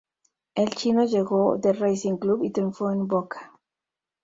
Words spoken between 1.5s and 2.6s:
de Racing Club y